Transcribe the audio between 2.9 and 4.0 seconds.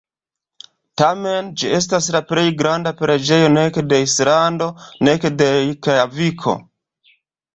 preĝejo nek de